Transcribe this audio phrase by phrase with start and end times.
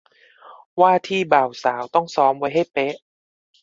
[0.81, 2.95] ว่าที่บ่าวสาวต้องซ้อมไว้ให้เป๊ะ